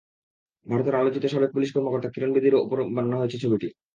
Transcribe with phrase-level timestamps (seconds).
[0.65, 3.67] ভারতের আলোচিত সাবেক পুলিশ কর্মকর্তা কিরণ বেদির ওপর বানানো হবে ছবিটি।